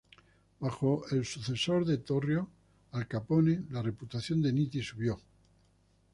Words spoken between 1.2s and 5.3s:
sucesor de Torrio, Al Capone, la reputación de Nitti subió.